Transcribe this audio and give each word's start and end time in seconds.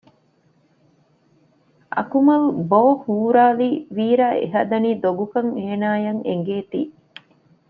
އަކުމަލް 1.95 2.47
ބޯ 2.71 2.81
ހުރާލީ 3.03 3.69
ވީރާ 3.95 4.27
އެހަދަނީ 4.41 4.91
ދޮގުކަން 5.03 5.51
އޭނާއަށް 5.59 6.21
އެނގޭތީ 6.27 6.81